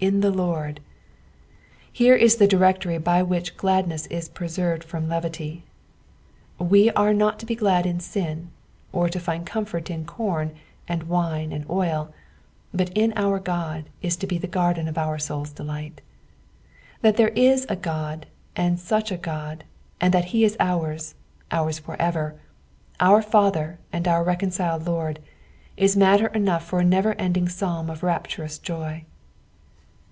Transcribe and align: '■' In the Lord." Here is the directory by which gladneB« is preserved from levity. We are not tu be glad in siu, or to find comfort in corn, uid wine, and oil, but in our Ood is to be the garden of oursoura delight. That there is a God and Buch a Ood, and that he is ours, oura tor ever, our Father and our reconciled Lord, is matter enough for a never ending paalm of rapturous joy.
'■' 0.00 0.02
In 0.06 0.22
the 0.22 0.30
Lord." 0.30 0.80
Here 1.92 2.14
is 2.16 2.36
the 2.36 2.46
directory 2.48 2.96
by 2.96 3.22
which 3.22 3.58
gladneB« 3.58 4.10
is 4.10 4.30
preserved 4.30 4.82
from 4.82 5.10
levity. 5.10 5.64
We 6.58 6.90
are 6.92 7.12
not 7.12 7.38
tu 7.38 7.44
be 7.44 7.54
glad 7.54 7.84
in 7.84 8.00
siu, 8.00 8.46
or 8.94 9.10
to 9.10 9.20
find 9.20 9.44
comfort 9.44 9.90
in 9.90 10.06
corn, 10.06 10.52
uid 10.88 11.02
wine, 11.02 11.52
and 11.52 11.66
oil, 11.68 12.14
but 12.72 12.88
in 12.96 13.12
our 13.14 13.36
Ood 13.40 13.90
is 14.00 14.16
to 14.16 14.26
be 14.26 14.38
the 14.38 14.46
garden 14.46 14.88
of 14.88 14.94
oursoura 14.94 15.54
delight. 15.54 16.00
That 17.02 17.18
there 17.18 17.28
is 17.36 17.66
a 17.68 17.76
God 17.76 18.24
and 18.56 18.78
Buch 18.78 19.10
a 19.10 19.16
Ood, 19.16 19.64
and 20.00 20.14
that 20.14 20.24
he 20.32 20.44
is 20.44 20.56
ours, 20.58 21.14
oura 21.50 21.78
tor 21.84 21.96
ever, 22.00 22.40
our 23.00 23.20
Father 23.20 23.78
and 23.92 24.08
our 24.08 24.24
reconciled 24.24 24.86
Lord, 24.86 25.18
is 25.76 25.94
matter 25.94 26.28
enough 26.28 26.64
for 26.64 26.78
a 26.80 26.84
never 26.84 27.12
ending 27.16 27.48
paalm 27.48 27.90
of 27.92 28.02
rapturous 28.02 28.58
joy. 28.58 29.04